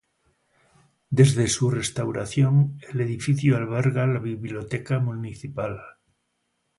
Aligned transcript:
Desde 1.11 1.47
su 1.47 1.69
restauración 1.69 2.79
el 2.89 3.01
edificio 3.01 3.55
alberga 3.55 4.07
la 4.07 4.17
biblioteca 4.17 4.97
municipal. 4.97 5.79